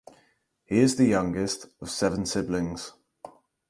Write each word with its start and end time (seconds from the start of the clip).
He 0.65 0.79
is 0.79 0.95
the 0.95 1.05
youngest 1.05 1.67
of 1.79 1.91
seven 1.91 2.25
siblings. 2.25 2.93